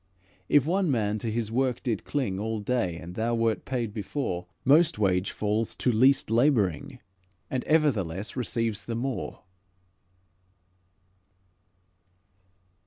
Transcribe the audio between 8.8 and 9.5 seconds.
the more."